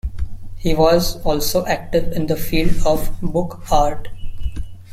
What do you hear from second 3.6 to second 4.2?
art.